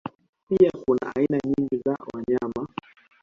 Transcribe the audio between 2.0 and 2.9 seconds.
wanyama